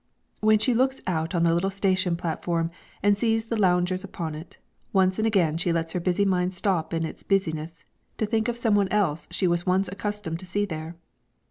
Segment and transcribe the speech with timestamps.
[0.39, 2.71] When she looks out on the little station platform
[3.03, 4.57] and sees the loungers upon it,
[4.91, 7.83] once and again she lets her busy mind stop in its business
[8.17, 10.95] to think of some one else she was once accustomed to see there.